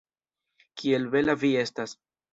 Kiel 0.81 1.05
bela 1.17 1.37
vi 1.45 1.55
estas! 1.67 1.99